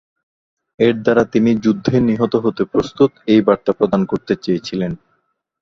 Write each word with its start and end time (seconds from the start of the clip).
এর 0.79 0.95
দ্বারা 1.03 1.23
তিনি 1.33 1.51
যুদ্ধে 1.63 1.95
নিহত 2.09 2.33
হতে 2.43 2.63
প্রস্তুত 2.73 3.11
এই 3.27 3.41
বার্তা 3.47 3.71
প্রদান 3.79 4.01
করতে 4.05 4.33
চেয়েছিলেন। 4.43 4.91